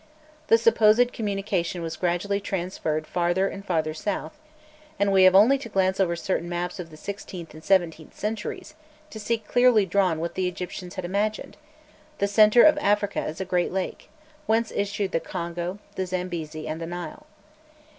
[0.47, 4.33] The supposed communication was gradually transferred farther and farther south;
[4.97, 8.73] and we have only to glance over certain maps of the sixteenth and seventeenth centuries,
[9.11, 11.55] to see clearly drawn what the Egyptians had imagined
[12.17, 14.09] the centre of Africa as a great lake,
[14.47, 17.27] whence issued the Congo, the Zambesi, and the Nile.